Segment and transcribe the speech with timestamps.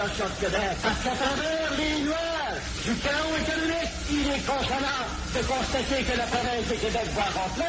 [0.00, 2.29] De la population de
[2.84, 7.66] du chaos économique, il est consolant de constater que la province de Québec va remplir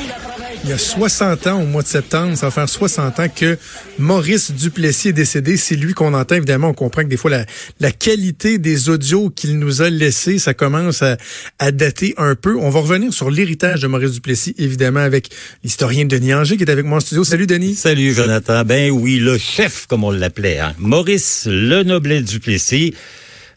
[0.00, 2.46] et la province Il y a de Québec 60 ans, au mois de septembre, ça
[2.46, 3.58] va faire 60 ans que
[3.98, 5.56] Maurice Duplessis est décédé.
[5.56, 6.68] C'est lui qu'on entend, évidemment.
[6.68, 7.44] On comprend que des fois, la,
[7.80, 11.16] la qualité des audios qu'il nous a laissés, ça commence à,
[11.58, 12.56] à dater un peu.
[12.56, 15.28] On va revenir sur l'héritage de Maurice Duplessis, évidemment, avec
[15.62, 17.24] l'historien Denis Anger qui est avec moi en studio.
[17.24, 17.74] Salut, Denis.
[17.74, 18.64] Salut Jonathan.
[18.64, 20.74] Ben oui, le chef, comme on l'appelait, hein.
[20.78, 22.94] Maurice Le Noblet Duplessis.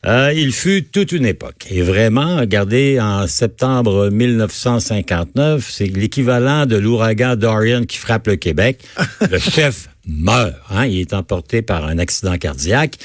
[0.05, 1.67] Euh, il fut toute une époque.
[1.69, 8.81] Et vraiment, regardez, en septembre 1959, c'est l'équivalent de l'ouragan Dorian qui frappe le Québec.
[9.29, 10.53] le chef meurt.
[10.69, 10.85] Hein.
[10.85, 12.97] Il est emporté par un accident cardiaque.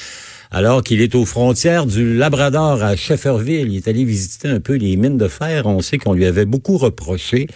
[0.56, 4.74] Alors qu'il est aux frontières du Labrador à Shefferville, il est allé visiter un peu
[4.74, 5.66] les mines de fer.
[5.66, 7.48] On sait qu'on lui avait beaucoup reproché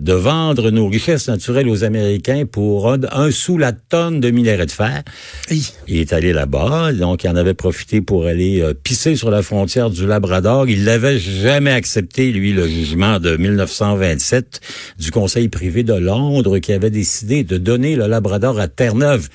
[0.00, 4.66] de vendre nos richesses naturelles aux Américains pour un, un sou la tonne de minerais
[4.66, 5.02] de fer.
[5.50, 9.42] Il est allé là-bas, donc il en avait profité pour aller euh, pisser sur la
[9.42, 10.68] frontière du Labrador.
[10.68, 14.60] Il n'avait jamais accepté, lui, le jugement de 1927
[15.00, 19.28] du Conseil privé de Londres qui avait décidé de donner le Labrador à Terre-Neuve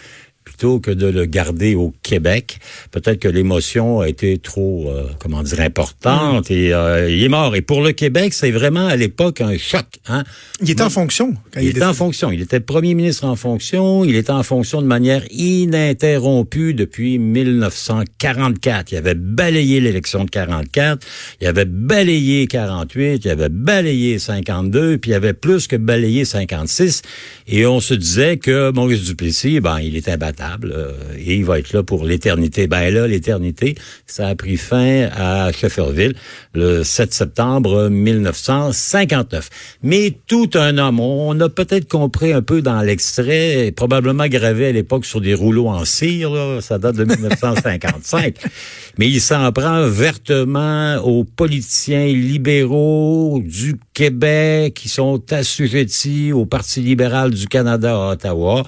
[0.50, 2.58] plutôt que de le garder au Québec.
[2.89, 7.55] Peut-être que l'émotion a été trop, euh, comment dire, importante et euh, il est mort.
[7.55, 9.86] Et pour le Québec, c'est vraiment à l'époque un choc.
[10.08, 10.23] Hein?
[10.59, 11.36] Il était en fonction.
[11.53, 11.97] Quand Il est était en décédé.
[11.97, 12.31] fonction.
[12.31, 14.03] Il était premier ministre en fonction.
[14.03, 18.92] Il était en fonction de manière ininterrompue depuis 1944.
[18.92, 21.05] Il avait balayé l'élection de 44.
[21.42, 23.22] Il avait balayé 48.
[23.23, 24.98] Il avait balayé 52.
[24.98, 27.04] Puis il avait plus que balayé 56.
[27.48, 31.73] Et on se disait que Maurice Duplessis, ben, il était euh, et il va être
[31.73, 32.67] là pour l'éternité.
[32.67, 36.16] Ben là, l'éternité, ça a pris fin à Shefferville
[36.54, 39.50] le 7 septembre 1959.
[39.83, 44.72] Mais tout un homme, on a peut-être compris un peu dans l'extrait, probablement gravé à
[44.72, 48.36] l'époque sur des rouleaux en cire, là, ça date de 1955.
[48.98, 56.82] Mais il s'en prend vertement aux politiciens libéraux du Québec qui sont assujettis au Parti
[56.82, 58.64] libéral du Canada à Ottawa.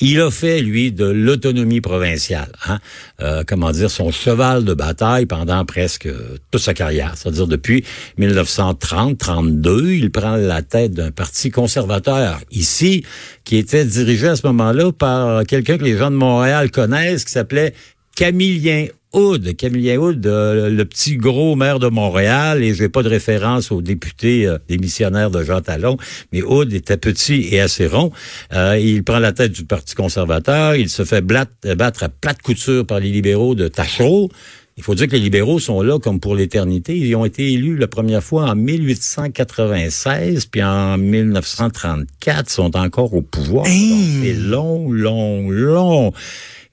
[0.00, 2.78] Il a fait, lui, de l'autonomie provinciale, hein,
[3.20, 6.08] euh, comment dire, son cheval de bataille pendant presque
[6.50, 7.12] toute sa carrière.
[7.16, 7.84] C'est-à-dire depuis
[8.18, 13.04] 1930-32, il prend la tête d'un parti conservateur ici,
[13.44, 17.32] qui était dirigé à ce moment-là par quelqu'un que les gens de Montréal connaissent, qui
[17.32, 17.74] s'appelait
[18.16, 19.56] Camillien Hood.
[19.56, 23.82] Camillien Hood, euh, le petit gros maire de Montréal, et j'ai pas de référence au
[23.82, 25.98] député euh, démissionnaire de Jean Talon,
[26.32, 28.10] mais Hood était petit et assez rond.
[28.54, 32.86] Euh, il prend la tête du Parti conservateur, il se fait battre à plate couture
[32.86, 34.30] par les libéraux de Tachereau.
[34.78, 36.96] Il faut dire que les libéraux sont là comme pour l'éternité.
[36.96, 43.14] Ils ont été élus la première fois en 1896, puis en 1934, ils sont encore
[43.14, 43.66] au pouvoir.
[43.66, 46.12] C'est long, long, long.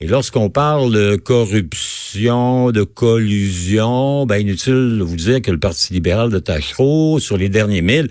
[0.04, 5.94] Et lorsqu'on parle de corruption, de collusion, ben inutile de vous dire que le Parti
[5.94, 8.10] libéral de Tachereau, sur les derniers mille,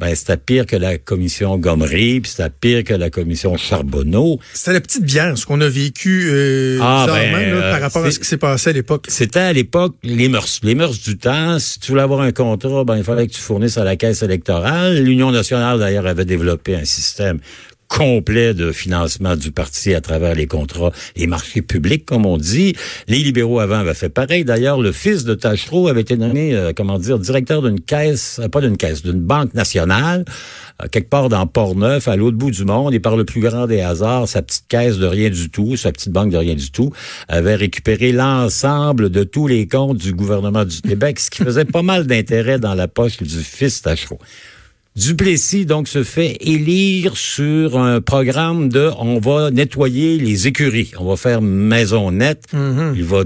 [0.00, 4.40] ben c'était pire que la commission Gomery, puis c'était pire que la commission Charbonneau.
[4.52, 7.82] C'était la petite bière, ce qu'on a vécu euh, Ah, bizarrement, ben, là, par euh,
[7.82, 9.04] rapport à ce qui s'est passé à l'époque.
[9.06, 10.58] C'était à l'époque les mœurs.
[10.64, 11.60] Les mœurs du temps.
[11.60, 14.24] Si tu voulais avoir un contrat, ben, il fallait que tu fournisses à la caisse
[14.24, 15.04] électorale.
[15.04, 17.38] L'Union nationale, d'ailleurs, avait développé un système
[17.88, 22.76] complet de financement du parti à travers les contrats et marchés publics, comme on dit.
[23.08, 24.44] Les libéraux avant avaient fait pareil.
[24.44, 28.48] D'ailleurs, le fils de Tachereau avait été nommé, euh, comment dire, directeur d'une caisse, euh,
[28.48, 30.24] pas d'une caisse, d'une banque nationale,
[30.82, 33.66] euh, quelque part dans Port-Neuf, à l'autre bout du monde, et par le plus grand
[33.66, 36.70] des hasards, sa petite caisse de rien du tout, sa petite banque de rien du
[36.70, 36.92] tout,
[37.26, 41.82] avait récupéré l'ensemble de tous les comptes du gouvernement du Québec, ce qui faisait pas
[41.82, 44.18] mal d'intérêt dans la poche du fils Tachereau.
[44.98, 51.04] Duplessis, donc, se fait élire sur un programme de on va nettoyer les écuries, on
[51.04, 52.46] va faire maison nette.
[52.52, 53.22] Il va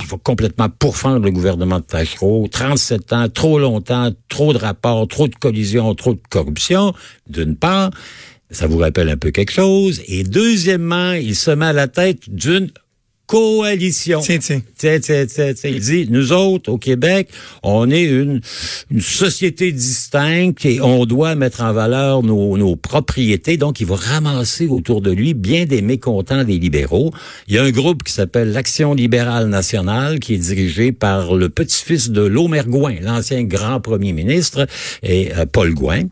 [0.00, 2.46] il va complètement pourfendre le gouvernement de Tachereau.
[2.50, 6.94] 37 ans, trop longtemps, trop de rapports, trop de collisions, trop de corruption,
[7.28, 7.90] d'une part.
[8.50, 10.02] Ça vous rappelle un peu quelque chose.
[10.06, 12.70] Et deuxièmement, il se met à la tête d'une
[13.32, 14.20] coalition.
[14.20, 14.60] Tiens, tiens.
[14.76, 15.70] Tiens, tiens, tiens, tiens.
[15.70, 17.30] Il dit, nous autres, au Québec,
[17.62, 18.42] on est une,
[18.90, 23.56] une société distincte et on doit mettre en valeur nos, nos propriétés.
[23.56, 27.10] Donc, il va ramasser autour de lui bien des mécontents des libéraux.
[27.48, 31.48] Il y a un groupe qui s'appelle l'Action libérale nationale, qui est dirigé par le
[31.48, 34.66] petit-fils de Lomer Gouin, l'ancien grand premier ministre,
[35.02, 36.02] et euh, Paul Gouin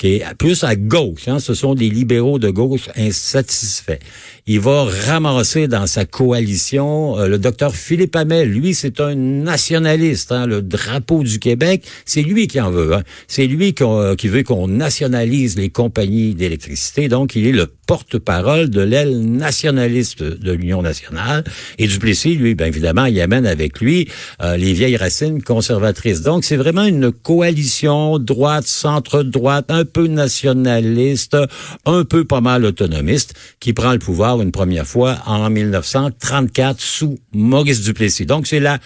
[0.00, 1.28] qui est plus à gauche.
[1.28, 3.98] Hein, ce sont des libéraux de gauche insatisfaits.
[4.46, 8.50] Il va ramasser dans sa coalition euh, le docteur Philippe Hamel.
[8.50, 10.32] Lui, c'est un nationaliste.
[10.32, 12.94] Hein, le drapeau du Québec, c'est lui qui en veut.
[12.94, 13.02] Hein.
[13.28, 17.08] C'est lui euh, qui veut qu'on nationalise les compagnies d'électricité.
[17.08, 21.42] Donc, il est le porte-parole de l'aile nationaliste de l'Union nationale.
[21.78, 24.08] Et Duplessis, lui, bien évidemment, il amène avec lui
[24.42, 26.22] euh, les vieilles racines conservatrices.
[26.22, 31.36] Donc, c'est vraiment une coalition droite, centre-droite, un peu nationaliste,
[31.84, 37.18] un peu pas mal autonomiste, qui prend le pouvoir une première fois en 1934 sous
[37.32, 38.26] Maurice Duplessis.
[38.26, 38.78] Donc, c'est la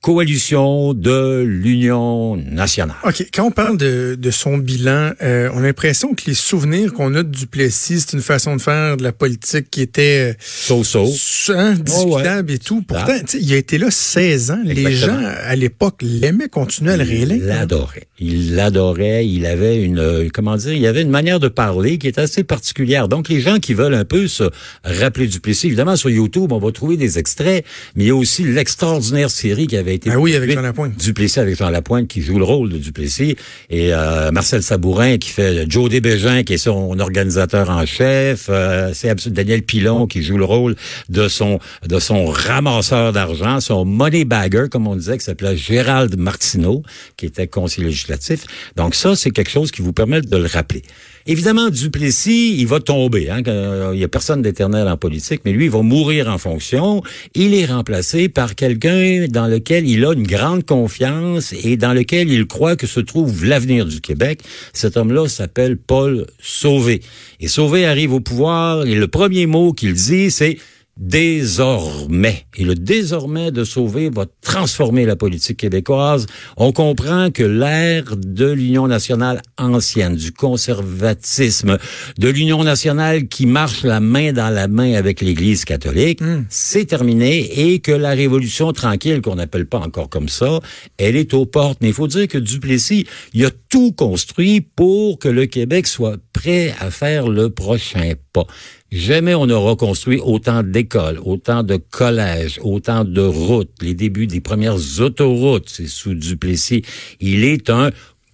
[0.00, 2.96] coalition de l'Union nationale.
[3.04, 3.26] OK.
[3.34, 7.14] Quand on parle de, de son bilan, euh, on a l'impression que les souvenirs qu'on
[7.14, 10.36] a de Duplessis, c'est une façon de faire de la politique qui était...
[10.40, 11.06] So-so.
[11.54, 12.82] Hein, discutable et tout.
[12.82, 14.60] Pourtant, il a été là 16 ans.
[14.64, 17.36] Les gens, à l'époque, l'aimaient continuer à le réélire.
[17.36, 18.04] Il l'adorait.
[18.18, 19.26] Il l'adorait.
[19.26, 19.98] Il avait une...
[19.98, 20.72] euh, Comment dire?
[20.72, 23.08] Il avait une manière de parler qui est assez particulière.
[23.08, 24.44] Donc, les gens qui veulent un peu se
[24.84, 27.64] rappeler Duplessis, évidemment, sur YouTube, on va trouver des extraits,
[27.96, 30.96] mais il y a aussi l'extraordinaire série qui avait été Ah oui, avec Jean Lapointe.
[30.96, 33.36] Duplessis avec Jean Lapointe qui joue le rôle de Duplessis
[33.68, 38.92] et euh, Marcel Sabourin qui fait Joe Desbégin qui est son organisateur en chef, euh,
[38.94, 40.76] c'est Daniel Pilon qui joue le rôle
[41.08, 46.16] de son de son ramasseur d'argent, son money bagger comme on disait qui s'appelait Gérald
[46.18, 46.82] Martineau
[47.16, 48.44] qui était conseiller législatif.
[48.76, 50.82] Donc ça c'est quelque chose qui vous permet de le rappeler.
[51.30, 53.30] Évidemment, Duplessis, il va tomber.
[53.30, 56.38] Hein, que- il y a personne d'éternel en politique, mais lui, il va mourir en
[56.38, 57.04] fonction.
[57.36, 62.28] Il est remplacé par quelqu'un dans lequel il a une grande confiance et dans lequel
[62.32, 64.40] il croit que se trouve l'avenir du Québec.
[64.72, 67.00] Cet homme-là s'appelle Paul Sauvé.
[67.38, 70.58] Et Sauvé arrive au pouvoir et le premier mot qu'il dit, c'est
[71.00, 72.44] désormais.
[72.56, 76.26] Et le désormais de Sauvé va transformer la politique québécoise.
[76.58, 81.78] On comprend que l'ère de l'Union nationale ancienne, du conservatisme,
[82.18, 86.20] de l'Union nationale qui marche la main dans la main avec l'Église catholique,
[86.50, 90.60] c'est terminé et que la révolution tranquille, qu'on n'appelle pas encore comme ça,
[90.98, 91.78] elle est aux portes.
[91.80, 96.18] Mais il faut dire que Duplessis, il a tout construit pour que le Québec soit
[96.34, 98.46] prêt à faire le prochain pas.
[98.90, 104.40] Jamais on aura construit autant d'écoles, autant de collèges, autant de routes, les débuts des
[104.40, 106.82] premières autoroutes, c'est sous Duplessis.
[107.20, 107.90] Il est un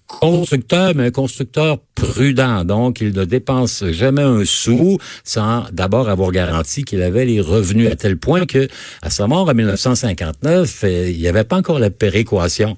[0.07, 2.65] constructeur, mais un constructeur prudent.
[2.65, 7.91] Donc, il ne dépense jamais un sou sans d'abord avoir garanti qu'il avait les revenus
[7.91, 8.69] à tel point que,
[9.03, 12.77] à sa mort en 1959, euh, il n'y avait pas encore la péréquation.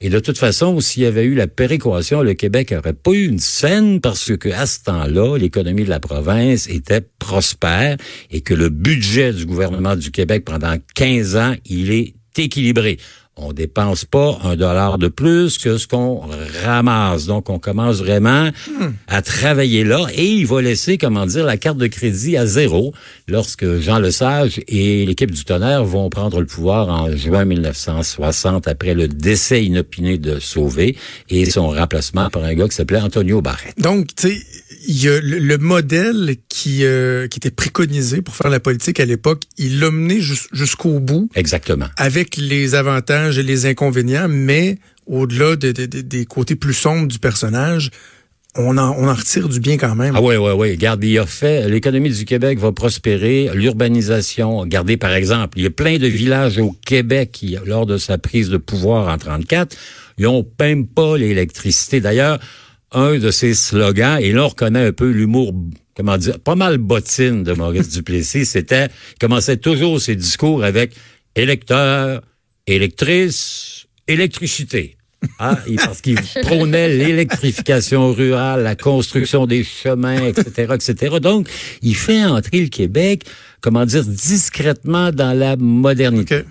[0.00, 3.26] Et de toute façon, s'il y avait eu la péréquation, le Québec n'aurait pas eu
[3.26, 7.96] une scène parce que à ce temps-là, l'économie de la province était prospère
[8.30, 12.98] et que le budget du gouvernement du Québec pendant 15 ans, il est équilibré.
[13.40, 16.22] On dépense pas un dollar de plus que ce qu'on
[16.64, 17.26] ramasse.
[17.26, 18.50] Donc, on commence vraiment
[19.06, 22.92] à travailler là et il va laisser, comment dire, la carte de crédit à zéro
[23.28, 28.94] lorsque Jean Lesage et l'équipe du tonnerre vont prendre le pouvoir en juin 1960 après
[28.94, 30.96] le décès inopiné de Sauvé
[31.28, 33.78] et son remplacement par un gars qui s'appelait Antonio Barrett.
[33.78, 34.42] Donc, tu sais,
[34.86, 39.00] il y a le, le modèle qui, euh, qui était préconisé pour faire la politique
[39.00, 41.86] à l'époque, il l'a mené jus- jusqu'au bout Exactement.
[41.96, 47.06] avec les avantages et les inconvénients, mais au-delà de- de- de- des côtés plus sombres
[47.08, 47.90] du personnage,
[48.56, 50.14] on en, on en retire du bien quand même.
[50.16, 50.70] Ah ouais, ouais, ouais.
[50.72, 54.58] Regarde, il a fait, l'économie du Québec va prospérer, l'urbanisation.
[54.58, 58.18] Regardez, par exemple, il y a plein de villages au Québec qui, lors de sa
[58.18, 59.76] prise de pouvoir en 34,
[60.18, 62.00] ils ont même pas l'électricité.
[62.00, 62.38] D'ailleurs,
[62.92, 65.54] un de ses slogans, et là, on reconnaît un peu l'humour,
[65.94, 70.94] comment dire, pas mal bottine de Maurice Duplessis, c'était, il commençait toujours ses discours avec
[71.34, 72.22] électeurs,
[72.66, 74.94] électrices, électricité.
[75.40, 81.16] Ah, parce qu'il prônait l'électrification rurale, la construction des chemins, etc., etc.
[81.20, 81.48] Donc,
[81.82, 83.24] il fait entrer le Québec,
[83.60, 86.42] comment dire, discrètement dans la modernité.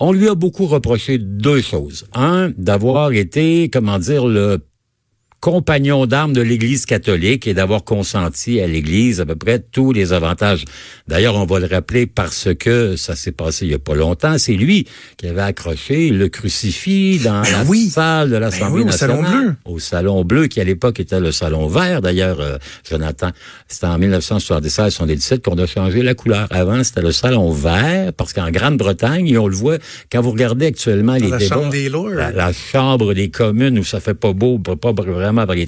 [0.00, 2.06] On lui a beaucoup reproché deux choses.
[2.14, 4.58] Un, d'avoir été, comment dire, le
[5.40, 10.12] compagnon d'armes de l'Église catholique et d'avoir consenti à l'Église à peu près tous les
[10.12, 10.64] avantages.
[11.06, 14.38] D'ailleurs, on va le rappeler parce que ça s'est passé il y a pas longtemps.
[14.38, 17.88] C'est lui qui avait accroché le crucifix dans Ben la oui.
[17.88, 19.44] salle de l'Assemblée Ben oui, au Salon nationale.
[19.44, 19.54] Bleu.
[19.66, 22.00] Au Salon Bleu, qui à l'époque était le Salon Vert.
[22.00, 22.56] D'ailleurs, euh,
[22.88, 23.30] Jonathan,
[23.68, 26.46] c'était en 1976-77 qu'on a changé la couleur.
[26.50, 29.76] Avant, c'était le Salon Vert, parce qu'en Grande-Bretagne, et on le voit,
[30.10, 31.54] quand vous regardez actuellement les la débats...
[31.54, 32.08] Chambre des Lords.
[32.10, 34.92] la- la chambre des communes où ça fait pas beau, pas pas
[35.26, 35.66] vraiment les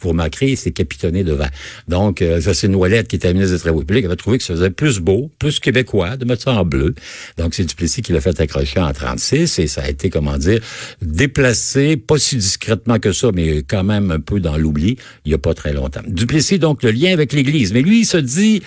[0.00, 1.50] vous remarquerez, c'est capitonné de vert.
[1.88, 4.70] Donc, euh, Jocelyne Ouellette, qui était ministre des Travaux publics, avait trouvé que ça faisait
[4.70, 6.94] plus beau, plus québécois, de mettre ça en bleu.
[7.36, 10.60] Donc, c'est Duplessis qui l'a fait accrocher en 36 et ça a été, comment dire,
[11.02, 15.34] déplacé, pas si discrètement que ça, mais quand même un peu dans l'oubli, il y
[15.34, 16.02] a pas très longtemps.
[16.06, 17.72] Duplessis, donc, le lien avec l'Église.
[17.72, 18.62] Mais lui, il se dit,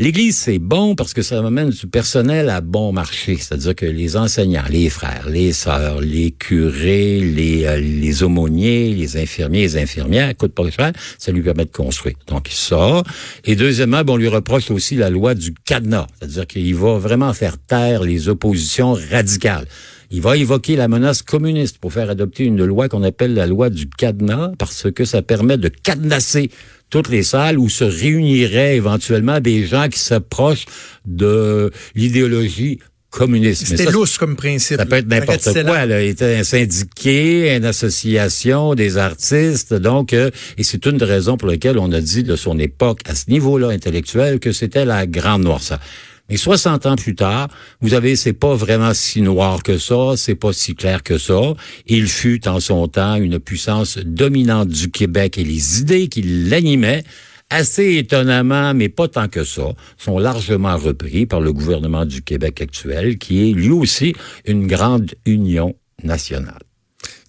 [0.00, 3.36] L'Église, c'est bon parce que ça amène du personnel à bon marché.
[3.36, 9.16] C'est-à-dire que les enseignants, les frères, les sœurs, les curés, les, euh, les aumôniers, les
[9.16, 12.14] infirmiers, les infirmières, coûtent pas cher, ça lui permet de construire.
[12.28, 13.02] Donc, ça.
[13.44, 16.06] Et deuxièmement, bon, on lui reproche aussi la loi du cadenas.
[16.20, 19.66] C'est-à-dire qu'il va vraiment faire taire les oppositions radicales.
[20.12, 23.68] Il va évoquer la menace communiste pour faire adopter une loi qu'on appelle la loi
[23.68, 26.50] du cadenas parce que ça permet de cadenasser
[26.90, 30.66] toutes les salles où se réuniraient éventuellement des gens qui s'approchent
[31.06, 32.78] de l'idéologie
[33.10, 33.66] communiste.
[33.66, 34.76] C'était lousse comme principe.
[34.76, 35.86] ça peut être n'importe quoi.
[35.86, 36.02] Là.
[36.02, 39.74] Était un syndiqué, une association, des artistes.
[39.74, 43.00] Donc, euh, et c'est une des raisons pour lesquelles on a dit de son époque,
[43.06, 45.80] à ce niveau-là intellectuel, que c'était la grande noirceur.
[46.28, 47.48] Mais 60 ans plus tard,
[47.80, 51.54] vous avez, c'est pas vraiment si noir que ça, c'est pas si clair que ça.
[51.86, 57.04] Il fut en son temps une puissance dominante du Québec et les idées qui l'animaient
[57.50, 62.60] assez étonnamment, mais pas tant que ça, sont largement repris par le gouvernement du Québec
[62.60, 66.67] actuel, qui est lui aussi une grande union nationale.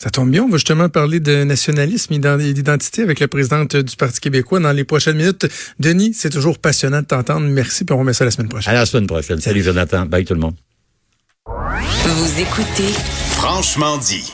[0.01, 3.75] Ça tombe bien, on va justement parler de nationalisme et d'ident- d'identité avec la présidente
[3.75, 5.47] du Parti québécois dans les prochaines minutes.
[5.79, 7.45] Denis, c'est toujours passionnant de t'entendre.
[7.47, 8.73] Merci, puis on remet ça la semaine prochaine.
[8.73, 9.41] À la semaine prochaine.
[9.41, 10.05] Salut Jonathan.
[10.05, 10.55] Bye tout le monde.
[11.45, 12.93] Vous écoutez
[13.31, 14.31] Franchement dit.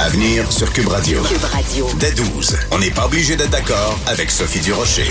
[0.00, 1.20] À venir sur Cube Radio.
[1.24, 1.88] Cube Radio.
[1.98, 5.06] Dès 12, on n'est pas obligé d'être d'accord avec Sophie Durocher.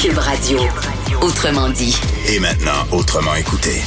[0.00, 0.58] Cube Radio.
[1.20, 1.94] Autrement dit.
[2.28, 3.82] Et maintenant, autrement écouté.